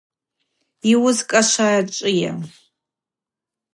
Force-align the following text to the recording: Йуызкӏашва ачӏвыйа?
Йуызкӏашва 0.91 1.67
ачӏвыйа? 1.79 2.33